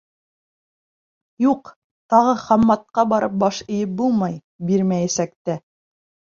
[1.45, 1.69] Юҡ,
[2.15, 4.41] тағы Хамматҡа барып баш эйеп булмай,
[4.73, 5.63] бирмәйәсәк тә.